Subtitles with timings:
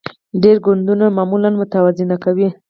[0.43, 2.49] ډیر ګوندونه معامله متوازنه کوي